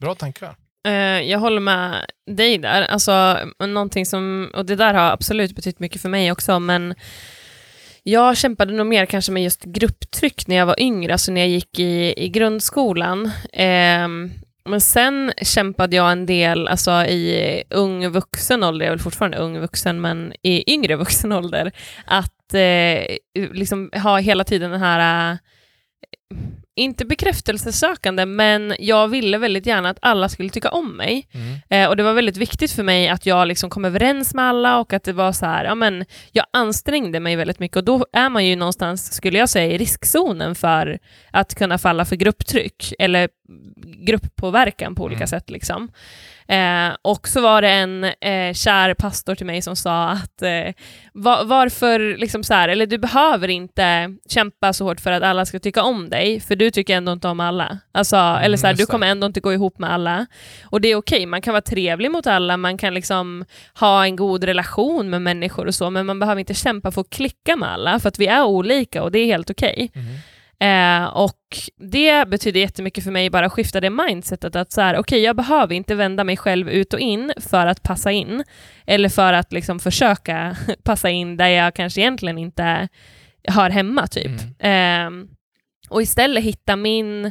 [0.00, 0.56] Bra tankar.
[0.84, 2.82] Eh, jag håller med dig där.
[2.82, 6.94] Alltså, någonting som, och det där har absolut betytt mycket för mig också, men
[8.02, 11.50] jag kämpade nog mer kanske med just grupptryck när jag var yngre, alltså när jag
[11.50, 13.30] gick i, i grundskolan.
[13.52, 14.08] Eh,
[14.68, 19.36] men sen kämpade jag en del alltså, i ung vuxen ålder, jag är väl fortfarande
[19.36, 21.72] ung vuxen, men i yngre vuxen ålder,
[22.04, 23.16] att eh,
[23.52, 25.36] liksom ha hela tiden den här eh,
[26.76, 31.28] inte bekräftelsesökande, men jag ville väldigt gärna att alla skulle tycka om mig.
[31.32, 31.58] Mm.
[31.70, 34.78] Eh, och det var väldigt viktigt för mig att jag liksom kom överens med alla
[34.78, 38.06] och att det var så här, ja men jag ansträngde mig väldigt mycket och då
[38.12, 40.98] är man ju någonstans, skulle jag säga, i riskzonen för
[41.30, 43.28] att kunna falla för grupptryck eller
[44.06, 45.26] grupppåverkan på olika Mm.
[45.28, 45.50] sätt.
[45.50, 45.88] Liksom.
[46.48, 50.74] Eh, och så var det en eh, kär pastor till mig som sa att eh,
[51.12, 55.46] va- varför, liksom så här, eller du behöver inte kämpa så hårt för att alla
[55.46, 57.78] ska tycka om dig, för du tycker ändå inte om alla.
[57.92, 60.26] Alltså, eller så här, du kommer ändå inte gå ihop med alla.
[60.64, 63.44] Och det är okej, man kan vara trevlig mot alla, man kan liksom
[63.80, 67.10] ha en god relation med människor och så, men man behöver inte kämpa för att
[67.10, 69.90] klicka med alla, för att vi är olika och det är helt okej.
[70.64, 71.40] Eh, och
[71.76, 75.74] det betyder jättemycket för mig, bara skifta det mindsetet, att så här, okej, jag behöver
[75.74, 78.44] inte vända mig själv ut och in för att passa in,
[78.86, 82.88] eller för att liksom försöka passa in där jag kanske egentligen inte
[83.48, 84.32] hör hemma, typ.
[84.58, 85.10] Eh,
[85.88, 87.24] och istället hitta min,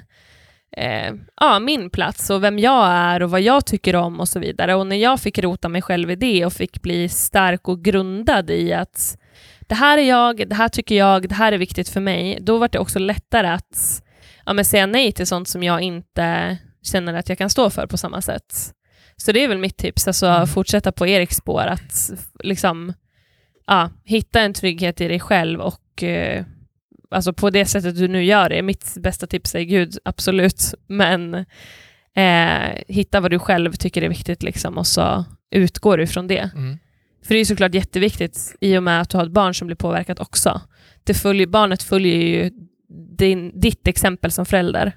[0.78, 4.40] eh, ja, min plats och vem jag är och vad jag tycker om och så
[4.40, 4.76] vidare.
[4.76, 8.50] Och när jag fick rota mig själv i det och fick bli stark och grundad
[8.50, 9.18] i att
[9.74, 12.58] det här är jag, det här tycker jag, det här är viktigt för mig, då
[12.58, 14.04] var det också lättare att
[14.46, 17.88] ja, men säga nej till sånt som jag inte känner att jag kan stå för
[17.88, 18.74] på samma sätt.
[19.18, 22.12] Så det är väl mitt tips, alltså fortsätta på Eriks spår, att
[22.44, 22.94] liksom
[23.68, 26.46] ja, hitta en trygghet i dig själv och eh,
[27.12, 28.62] alltså på det sättet du nu gör det.
[28.62, 31.34] Mitt bästa tips är Gud, absolut, men
[32.16, 36.52] eh, hitta vad du själv tycker är viktigt liksom, och så utgår du ifrån det.
[36.56, 36.80] Mm.
[37.26, 39.76] För det är såklart jätteviktigt i och med att du har ett barn som blir
[39.78, 40.62] påverkat också.
[41.04, 42.52] Det följer, barnet följer ju
[43.18, 44.92] din, ditt exempel som förälder.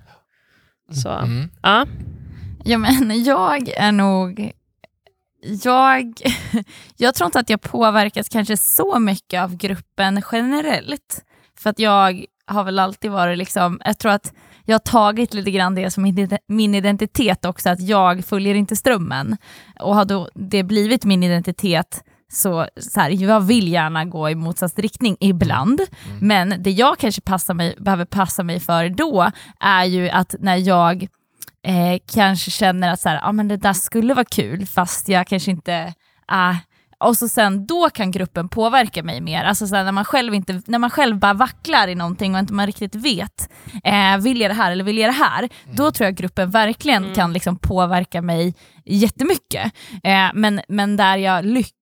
[0.93, 1.49] Så, Mm.
[1.63, 1.87] ja.
[2.65, 4.53] Ja, men jag är nog...
[5.65, 6.13] Jag,
[6.97, 11.25] jag tror inte att jag påverkas kanske så mycket av gruppen generellt.
[11.59, 14.33] För att jag har väl alltid varit liksom, jag tror att
[14.65, 16.15] jag har tagit lite grann det som
[16.49, 19.37] min identitet också, att jag följer inte strömmen.
[19.81, 24.35] Och har då det blivit min identitet så, så här, jag vill gärna gå i
[24.35, 25.81] motsatt riktning ibland,
[26.21, 30.57] men det jag kanske passar mig, behöver passa mig för då är ju att när
[30.57, 31.03] jag
[31.67, 35.27] eh, kanske känner att så här, ah, men det där skulle vara kul fast jag
[35.27, 35.95] kanske inte
[36.29, 36.57] är
[36.99, 39.45] och så sen då kan gruppen påverka mig mer.
[39.45, 42.53] Alltså så när, man själv inte, när man själv bara vacklar i någonting och inte
[42.53, 43.51] man riktigt vet,
[43.85, 45.49] eh, vill jag det här eller vill jag det här?
[45.73, 49.73] Då tror jag gruppen verkligen kan liksom påverka mig jättemycket.
[50.05, 51.73] Eh, men, men där jag lyckas,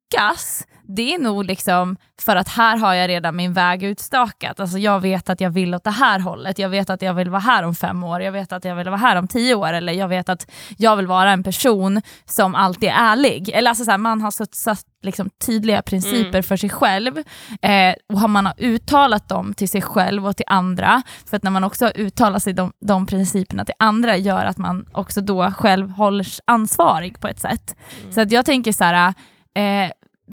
[0.87, 4.61] det är nog liksom för att här har jag redan min väg utstakat.
[4.61, 7.31] Alltså jag vet att jag vill åt det här hållet, jag vet att jag vill
[7.31, 9.73] vara här om fem år, jag vet att jag vill vara här om tio år,
[9.73, 13.49] eller jag vet att jag vill vara en person som alltid är ärlig.
[13.49, 17.19] Eller alltså så här, man har satt, satt liksom tydliga principer för sig själv
[17.63, 21.43] eh, och har man har uttalat dem till sig själv och till andra, för att
[21.43, 25.51] när man också uttalar sig de, de principerna till andra gör att man också då
[25.51, 27.77] själv hålls ansvarig på ett sätt.
[28.11, 29.15] Så att jag tänker så här,
[29.55, 29.91] eh,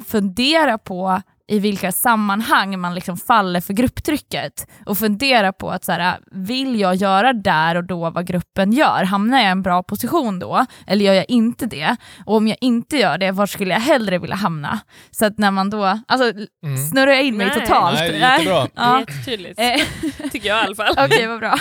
[0.08, 5.92] fundera på i vilka sammanhang man liksom faller för grupptrycket och fundera på att så
[5.92, 9.04] här, vill jag göra där och då vad gruppen gör?
[9.04, 10.66] Hamnar jag i en bra position då?
[10.88, 11.96] Eller gör jag inte det?
[12.26, 14.80] Och om jag inte gör det, var skulle jag hellre vilja hamna?
[15.12, 16.34] Så att när man då, alltså
[16.92, 17.60] snurrar jag in mig Nej.
[17.60, 18.00] totalt?
[18.00, 18.68] Nej, det är jättebra.
[18.76, 19.00] Ja.
[19.00, 20.96] jättetydligt, Eh, tycker jag i alla fall.
[21.06, 21.56] Okej, vad bra.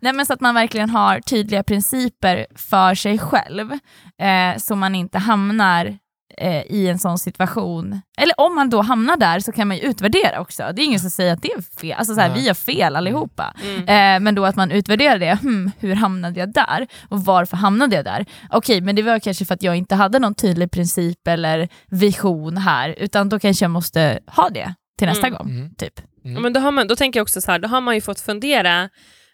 [0.00, 3.72] Nej, men så att man verkligen har tydliga principer för sig själv,
[4.18, 5.98] eh, så man inte hamnar
[6.38, 8.00] eh, i en sån situation.
[8.18, 10.62] Eller om man då hamnar där så kan man ju utvärdera också.
[10.76, 11.96] Det är ingen som säger att det är fel.
[11.98, 13.54] Alltså, så här, vi har fel allihopa.
[13.64, 13.78] Mm.
[13.80, 15.38] Eh, men då att man utvärderar det.
[15.42, 16.86] Hmm, hur hamnade jag där?
[17.08, 18.26] Och varför hamnade jag där?
[18.50, 22.56] Okej, men det var kanske för att jag inte hade någon tydlig princip eller vision
[22.56, 25.38] här, utan då kanske jag måste ha det till nästa Mm.
[25.38, 25.50] gång.
[25.50, 25.74] Mm.
[25.74, 26.00] Typ.
[26.24, 28.00] Ja, men då, har man, då tänker jag också så här, då har man ju
[28.00, 28.88] fått fundera,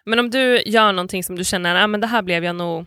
[0.07, 2.87] men om du gör någonting som du känner, ah, men det här blev jag nog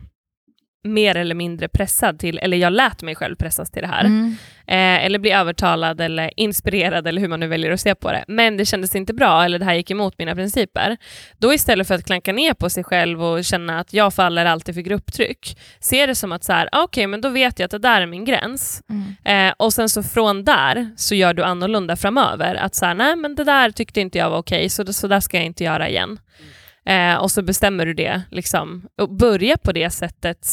[0.84, 4.36] mer eller mindre pressad till, eller jag lät mig själv pressas till det här, Mm.
[4.66, 8.24] eh, eller bli övertalad eller inspirerad eller hur man nu väljer att se på det,
[8.28, 10.96] men det kändes inte bra eller det här gick emot mina principer,
[11.38, 14.74] då istället för att klanka ner på sig själv och känna att jag faller alltid
[14.74, 17.70] för grupptryck, se det som att så här, ah, okej, men då vet jag att
[17.70, 19.48] det där är min gräns, Mm.
[19.48, 22.54] Eh, och sen så från där så gör du annorlunda framöver.
[22.54, 25.08] Att så här, nej men det där tyckte inte jag var okej, så, det, så
[25.08, 26.18] där ska jag inte göra igen.
[26.86, 28.86] Eh, och så bestämmer du det, liksom.
[29.00, 30.46] Och börja på det sättet.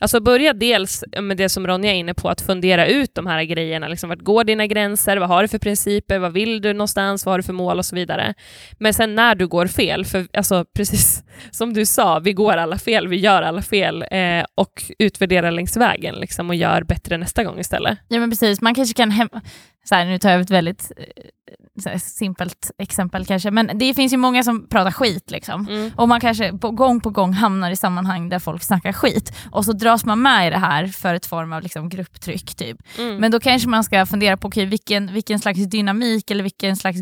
[0.00, 3.42] Alltså börja dels med det som Ronja är inne på, att fundera ut de här
[3.42, 3.88] grejerna.
[3.88, 5.16] Liksom, vart går dina gränser?
[5.16, 6.18] Vad har du för principer?
[6.18, 7.26] Vad vill du någonstans?
[7.26, 7.78] Vad har du för mål?
[7.78, 8.34] Och så vidare.
[8.78, 12.78] Men sen när du går fel, för alltså, precis som du sa, vi går alla
[12.78, 17.44] fel, vi gör alla fel eh, och utvärderar längs vägen liksom, och gör bättre nästa
[17.44, 17.98] gång istället.
[18.08, 19.28] Ja men precis, man kanske kan hem...
[19.84, 21.04] Så här, nu tar jag ett väldigt eh,
[21.90, 25.68] här, simpelt exempel kanske, men det finns ju många som pratar skit liksom.
[25.68, 25.90] Mm.
[25.96, 29.64] Och man kanske på, gång på gång hamnar i sammanhang där folk snackar skit och
[29.64, 32.54] så dras man med i det här för ett form av liksom, grupptryck.
[32.54, 32.78] Typ.
[32.98, 33.16] Mm.
[33.16, 37.00] Men då kanske man ska fundera på okay, vilken, vilken slags dynamik eller vilken slags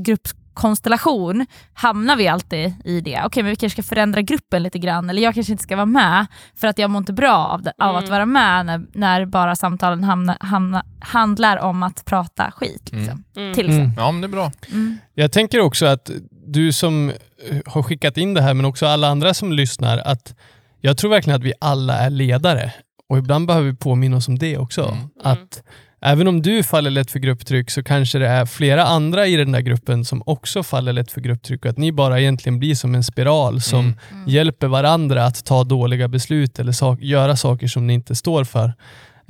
[0.59, 3.23] konstellation hamnar vi alltid i det.
[3.25, 5.87] Okej, men vi kanske ska förändra gruppen lite grann, eller jag kanske inte ska vara
[5.87, 8.13] med för att jag mår inte bra av, det, av att Mm.
[8.13, 12.93] vara med när, när bara samtalen hamna, hamna, handlar om att prata skit.
[12.93, 13.25] Liksom.
[13.37, 13.55] Mm.
[13.55, 13.91] Till Mm.
[13.97, 14.53] Ja, men det är bra.
[14.73, 14.99] Mm.
[15.15, 16.11] Jag tänker också att
[16.47, 17.09] du som
[17.51, 20.35] eh, har skickat in det här, men också alla andra som lyssnar, att
[20.81, 22.73] jag tror verkligen att vi alla är ledare.
[23.09, 24.83] Och ibland behöver vi påminna oss om det också.
[24.85, 25.09] Mm.
[25.25, 25.63] Att
[26.01, 29.53] även om du faller lätt för grupptryck så kanske det är flera andra i den
[29.53, 32.95] där gruppen som också faller lätt för grupptryck och att ni bara egentligen blir som
[32.95, 34.29] en spiral som Mm.
[34.29, 38.73] hjälper varandra att ta dåliga beslut eller sak- göra saker som ni inte står för.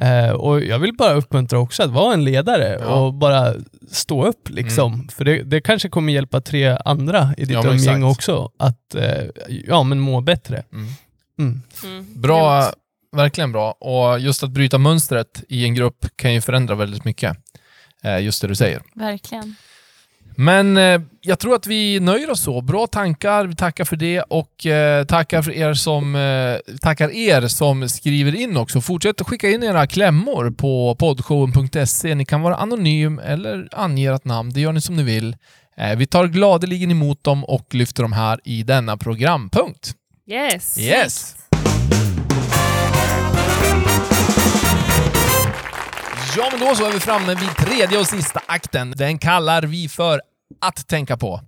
[0.00, 2.86] Eh, och Jag vill bara uppmuntra också att vara en ledare Ja.
[2.86, 3.54] och bara
[3.90, 4.48] stå upp.
[4.48, 5.08] liksom.
[5.08, 9.24] För det, det kanske kommer hjälpa tre andra i ditt Ja, umgänge också att eh,
[9.66, 10.62] ja, men må bättre.
[10.72, 10.86] Mm.
[11.38, 11.62] Mm.
[11.84, 12.06] Mm.
[12.20, 12.64] Bra.
[13.16, 13.72] Verkligen bra.
[13.72, 17.36] Och just att bryta mönstret i en grupp kan ju förändra väldigt mycket.
[18.04, 18.82] Eh, Just det du säger.
[18.94, 19.54] Verkligen.
[20.36, 22.60] Men eh, jag tror att vi nöjer oss så.
[22.60, 27.48] Bra tankar, vi tackar för det och eh, tackar, för er som, eh, tackar er
[27.48, 28.80] som skriver in också.
[28.80, 32.14] Fortsätt att skicka in era klämmor på poddshowen.se.
[32.14, 34.52] Ni kan vara anonym eller ange ert namn.
[34.52, 35.36] Det gör ni som ni vill.
[35.96, 39.94] Vi tar gladeligen emot dem och lyfter dem här i denna programpunkt.
[40.30, 40.78] Yes.
[40.78, 41.36] Yes!
[46.38, 48.94] Ja, men då så är vi framme vid tredje och sista akten.
[48.96, 50.20] Den kallar vi för
[50.60, 51.40] Att tänka på.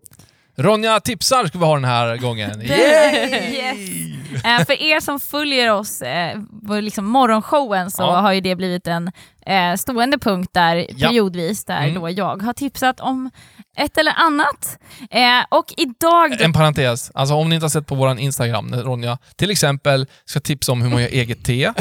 [0.56, 2.62] Ronja tipsar ska vi ha den här gången.
[2.62, 4.19] Yes.
[4.44, 8.20] Eh, för er som följer oss, eh, vår liksom morgonshowen, så Ja.
[8.20, 9.10] har ju det blivit en
[9.46, 11.08] eh, stående punkt där Ja.
[11.08, 11.94] periodvis, där Mm.
[12.00, 13.30] då jag har tipsat om
[13.76, 14.78] ett eller annat.
[15.10, 16.40] Eh, och idag...
[16.40, 20.06] En parentes, alltså om ni inte har sett på vår Instagram när Ronja till exempel
[20.24, 21.64] ska tipsa om hur man gör eget te,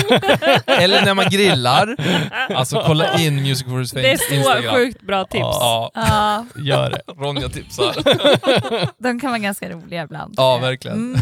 [0.66, 1.96] eller när man grillar.
[2.56, 4.76] Alltså kolla in Music for His Det är så Instagram.
[4.76, 5.40] sjukt bra tips.
[5.42, 7.02] Ja, Ja, Gör det.
[7.24, 7.96] Ronja tipsar.
[9.04, 10.34] de kan vara ganska roliga ibland.
[10.38, 10.98] Ja, verkligen.
[10.98, 11.20] Mm.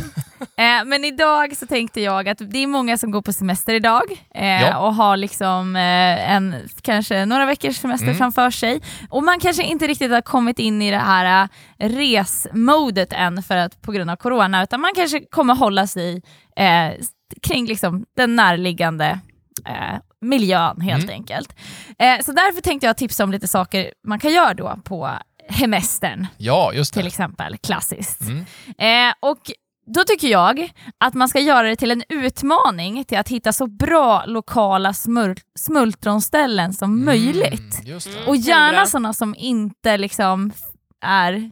[0.59, 4.03] Eh, men idag så tänkte jag att det är många som går på semester idag
[4.35, 4.77] eh, Ja.
[4.77, 8.17] och har liksom eh, en, kanske några veckors semester Mm.
[8.17, 8.81] framför sig.
[9.09, 13.57] Och man kanske inte riktigt har kommit in i det här eh, resmodet än för
[13.57, 16.21] att, på grund av corona, utan man kanske kommer hålla sig
[16.55, 16.91] eh,
[17.41, 19.19] kring liksom den närliggande
[20.21, 21.13] miljön helt Mm.
[21.15, 21.49] enkelt.
[22.25, 25.09] Så därför tänkte jag tipsa om lite saker man kan göra då på
[25.49, 27.07] hemestern Ja, just till det.
[27.07, 28.21] exempel, klassiskt.
[28.21, 28.45] Mm.
[29.09, 29.37] Eh, och
[29.87, 33.67] då tycker jag att man ska göra det till en utmaning till att hitta så
[33.67, 37.79] bra lokala smul smultronställen som möjligt.
[37.79, 38.17] Mm, just det.
[38.17, 38.29] Mm.
[38.29, 40.51] Och gärna sådana som inte liksom
[41.01, 41.51] är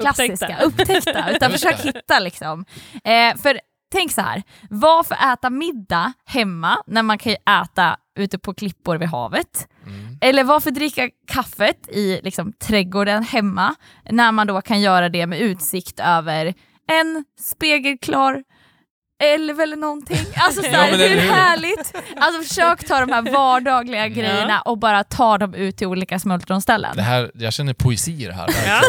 [0.00, 0.64] klassiska, Upptäckta.
[0.64, 2.64] upptäckta, utan försök hitta liksom.
[3.04, 3.60] Eh, för
[3.92, 7.32] tänk så här, varför äta middag hemma när man kan
[7.62, 9.68] äta ute på klippor vid havet?
[9.86, 10.18] Mm.
[10.20, 13.74] Eller varför dricka kaffet i liksom, trädgården hemma
[14.10, 16.54] när man då kan göra det med utsikt över
[16.92, 18.42] en spegelklar
[19.22, 20.26] älv eller någonting.
[20.36, 21.94] Alltså så Ja, hur härligt?
[22.16, 26.96] Alltså försök ta de här vardagliga grejerna och bara ta dem ut till olika smultronställen.
[26.96, 28.48] Det här, jag känner poesi i det här.
[28.66, 28.80] Ja.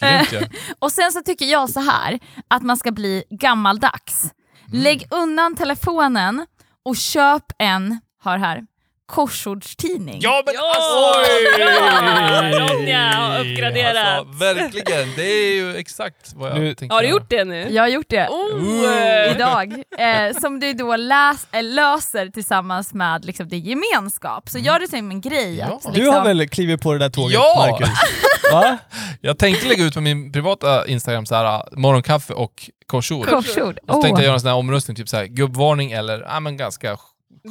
[0.00, 0.24] Ja.
[0.30, 0.50] Grymt.
[0.78, 4.22] Och sen så tycker jag så här att man ska bli gammaldags.
[4.68, 4.82] Mm.
[4.82, 6.46] Lägg undan telefonen
[6.84, 8.62] och köp en, hör här,
[9.06, 10.18] korsordstidning.
[10.20, 10.74] Ja, men Ja!
[10.76, 12.74] alltså!
[12.74, 14.18] Ronja har uppgraderat.
[14.18, 16.94] Alltså, verkligen, det är ju exakt vad jag Nu- tänkte.
[16.94, 17.68] Har du gjort det nu?
[17.70, 18.28] Jag har gjort det.
[18.28, 19.30] Oh.
[19.34, 24.48] idag, eh, som du då läs, eh, löser tillsammans med liksom, det gemenskap.
[24.48, 25.56] Så gör det som en grej.
[25.58, 25.66] Ja.
[25.66, 27.66] Att, Du Du liksom, har väl klivit på det där tåget, Ja!
[27.70, 27.88] Marcus?
[28.52, 28.78] Va?
[29.20, 33.26] Jag tänkte lägga ut på min privata Instagram så här, morgonkaffe och korsord.
[33.28, 33.78] korsord.
[33.88, 34.22] Och så tänkte jag Åh.
[34.24, 36.96] göra en sån här omröstning, typ så här, gubbvarning eller, ja men ganska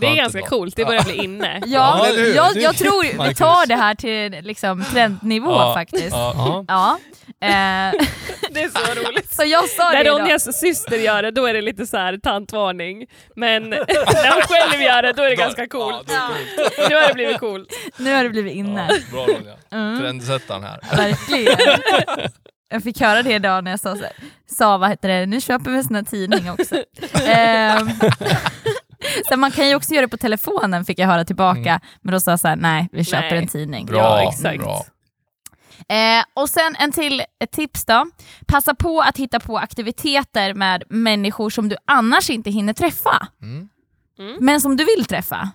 [0.02, 1.62] Det är ganska coolt, det börjar bli inne.
[1.66, 5.74] Ja, jag, jag tror vi tar det här till liksom, trendnivå Ja.
[5.74, 6.16] faktiskt.
[6.68, 7.00] Ja.
[7.42, 7.48] Eh,
[8.52, 9.34] Det är så roligt.
[9.36, 10.20] så jag sa det När idag.
[10.22, 13.06] Ronjas syster gör det, då är det lite så här tantvarning.
[13.36, 16.12] Men när hon själv gör det, då är det ganska coolt.
[16.14, 16.90] Ja, det är coolt.
[16.90, 17.68] Nu har det blivit coolt.
[17.98, 18.88] Nu har det blivit inne.
[18.90, 19.54] Ja, bra Ronja.
[19.72, 20.00] Mm.
[20.00, 20.80] Trendsättaren här.
[20.98, 21.58] Verkligen.
[22.70, 24.12] Jag fick höra det idag när jag sa, så här,
[24.58, 26.76] sa vad heter det, nu köper vi en sån här tidning också.
[27.28, 27.90] Ehm,
[29.30, 31.80] så man kan ju också göra det på telefonen fick jag höra tillbaka, Mm.
[32.02, 33.38] men då sa jag så här, nej vi köper Nej.
[33.38, 33.86] en tidning.
[33.86, 34.60] Bra, Ja, exakt.
[34.64, 34.86] bra.
[35.90, 38.06] Eh, och sen en till ett tips då.
[38.48, 43.70] Passa på att hitta på aktiviteter med människor som du annars inte hinner träffa, Mm.
[44.40, 45.50] men som du vill träffa.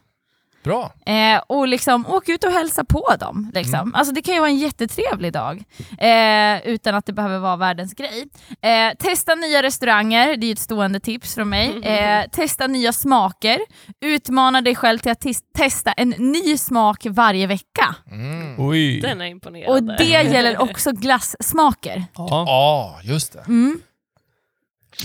[0.64, 0.92] Bra.
[1.06, 3.50] Eh, och liksom åk ut och hälsa på dem.
[3.54, 3.94] Liksom.
[3.94, 5.62] Alltså, det kan ju vara en jättetrevlig dag
[5.98, 8.24] eh, utan att det behöver vara världens grej.
[8.62, 11.80] Eh, testa nya restauranger, det är ett stående tips från mig.
[12.00, 13.58] Eh, testa nya smaker.
[14.04, 17.94] Utmana dig själv till att tes- testa en ny smak varje vecka.
[18.10, 18.54] Mm.
[18.58, 19.00] Oj.
[19.00, 19.72] Den är imponerande.
[19.72, 22.04] Och det gäller också glassmaker.
[22.14, 23.38] Ja, Ja, just det.
[23.48, 23.80] Mm.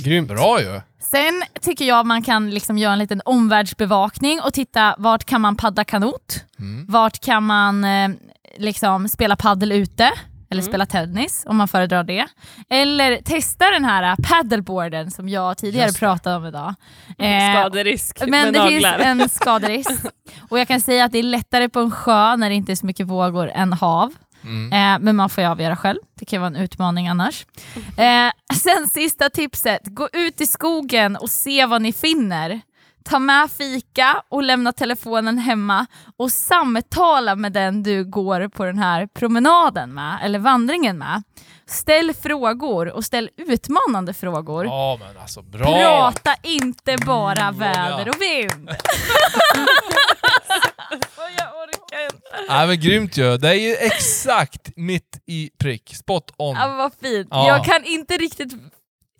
[0.05, 0.27] Grymt.
[0.27, 0.81] Bra ju.
[0.99, 5.55] Sen tycker jag man kan liksom göra en liten omvärldsbevakning och titta vart kan man
[5.55, 6.43] paddla kanot?
[6.59, 6.85] Mm.
[6.89, 8.09] Vart kan man eh,
[8.57, 10.11] liksom spela paddel ute?
[10.49, 10.71] Eller Mm.
[10.71, 12.25] spela tennis om man föredrar det.
[12.69, 16.75] Eller testa den här eh, paddleboarden som jag tidigare pratade om idag.
[17.17, 18.93] Eh, Skaderisk men med det naglar.
[18.97, 19.91] finns en skaderisk.
[20.49, 22.75] och jag kan säga att det är lättare på en sjö när det inte är
[22.75, 24.13] så mycket vågor än hav.
[24.45, 24.73] Mm.
[24.73, 25.99] Eh, men man får ju avgöra själv.
[26.19, 27.45] Det kan vara en utmaning annars.
[27.97, 29.81] Eh, sen sista tipset.
[29.85, 32.61] Gå ut i skogen och se vad ni finner.
[33.09, 35.85] Ta med fika och lämna telefonen hemma
[36.17, 41.23] och samtala med den du går på den här promenaden med, eller vandringen med.
[41.67, 44.65] Ställ frågor och ställ utmanande frågor.
[44.65, 45.65] Ja, men alltså bra.
[45.65, 48.69] Prata inte bara Mm, väder och vind.
[52.03, 52.27] Inte.
[52.47, 53.37] Ja, men grymt ju.
[53.37, 55.95] Det är ju exakt mitt i prick.
[55.95, 56.55] Spot on.
[56.55, 57.27] Ja, men vad fint.
[57.31, 57.47] Ja.
[57.47, 58.53] Jag kan inte riktigt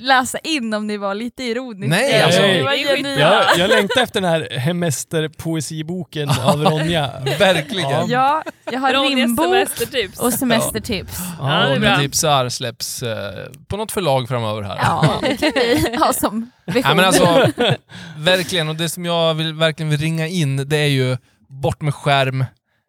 [0.02, 1.96] läsa in om ni var lite ironiska.
[1.96, 2.74] Nej, alltså, det var.
[3.20, 7.12] Jag, jag längtar efter den här Hemester-poesiboken av Ronja.
[7.40, 7.90] Verkligen.
[7.90, 8.06] Ja.
[8.10, 10.20] Ja, jag har Ronjas rimbok semestertips.
[10.20, 11.18] och semestertips.
[11.40, 11.98] Ja, och bra.
[11.98, 14.78] tipsar släpps eh, på något förlag framöver här.
[14.82, 16.82] Ja, det kan vi ha som vision.
[16.86, 17.52] Nej, men alltså,
[18.18, 18.70] verkligen.
[18.70, 22.46] Och det som jag vill, verkligen vill ringa in, det är ju bort med skärm,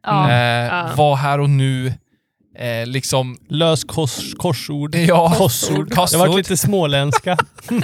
[0.06, 0.30] ja.
[0.30, 0.90] eh, Ja.
[0.96, 1.92] var här och nu.
[2.58, 4.94] Eh, liksom, Lös kors, korsord.
[4.94, 5.94] ja, Kossord.
[5.94, 6.20] Kossord.
[6.20, 7.36] Det varit lite småländska.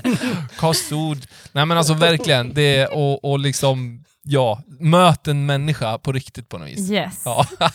[0.57, 1.19] kostord.
[1.53, 6.59] Nej men alltså verkligen, det och, och liksom, ja, möt en människa på riktigt på
[6.59, 6.91] något vis.
[6.91, 7.23] Yes.
[7.25, 7.47] Ja,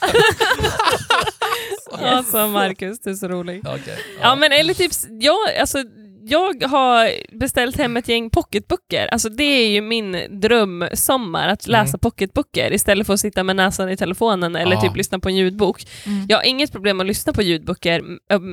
[2.01, 3.61] Alltså Marcus, du är så rolig.
[3.67, 3.97] okej.
[4.21, 5.83] Ja men eller tips, jag, alltså,
[6.29, 7.09] jag har
[7.39, 9.07] beställt hem ett gäng pocketböcker.
[9.07, 11.99] Alltså det är ju min drömsommar, att läsa Mm.
[11.99, 14.81] pocketböcker istället för att sitta med näsan i telefonen eller Ja.
[14.81, 15.85] typ lyssna på en ljudbok.
[16.05, 16.25] Mm.
[16.29, 18.03] Jag har inget problem att lyssna på ljudböcker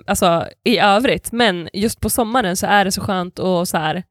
[0.07, 4.03] alltså, i övrigt, men just på sommaren så är det så skönt att så här,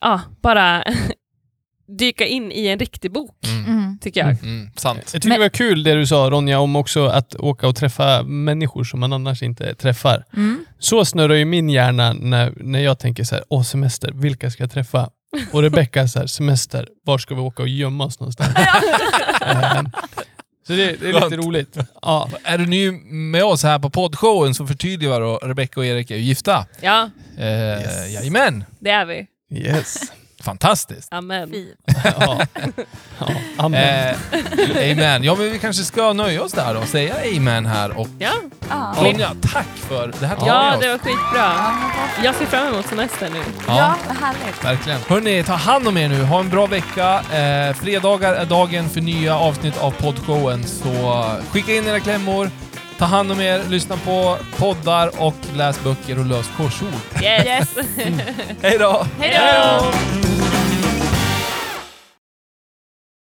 [0.00, 0.84] ja, bara
[1.98, 3.75] dyka in i en riktig bok, Mm.
[4.06, 4.12] Mm.
[4.14, 4.52] tycker jag.
[4.58, 4.98] Mm, sant.
[4.98, 7.76] Jag tycker Men- det var kul det du sa Ronja om också att åka och
[7.76, 10.24] träffa människor som man annars inte träffar.
[10.36, 10.64] Mm.
[10.78, 14.62] Så snurrar ju min hjärna när, när jag tänker så här, åh semester, vilka ska
[14.62, 15.10] jag träffa?
[15.52, 18.50] Och Rebecca så här, semester, var ska vi åka och gömma oss någonstans?
[19.40, 19.88] Ehm,
[20.66, 21.34] så det, det är lite Skönt.
[21.34, 21.76] roligt.
[22.02, 22.28] Ja.
[22.44, 26.16] Är du ny med oss här på poddshowen så förtydligar då Rebecca och Erik är
[26.16, 26.66] gifta.
[26.80, 28.10] Ja, Eh, Yes.
[28.14, 28.64] Jajamän!
[28.80, 29.26] det är vi.
[29.50, 30.12] Yes.
[30.46, 31.12] Fantastiskt!
[31.12, 31.66] Amen.
[32.04, 32.40] Ja.
[33.18, 33.26] Ja.
[33.56, 34.14] Amen.
[34.58, 35.24] Eh, amen.
[35.24, 38.30] Ja men vi kanske ska nöja oss där och säga amen här och Ja,
[38.68, 38.94] Ja.
[38.98, 41.52] Ronja, tack för det här tog ja det var skitbra.
[42.24, 43.38] Jag ser fram emot semester nu.
[43.66, 44.64] Ja, vad härligt.
[44.64, 45.00] Verkligen.
[45.08, 46.22] Hörni, ta hand om er nu.
[46.22, 47.14] Ha en bra vecka.
[47.20, 52.50] Eh, fredagar är dagen för nya avsnitt av poddshowen, så skicka in era klämmor.
[52.98, 57.22] Ta hand om er, lyssna på poddar och läs böcker och lös korsord.
[57.22, 57.46] Yes!
[57.46, 57.68] Yes.
[58.62, 59.06] Hej då!
[59.20, 60.35] Hej då!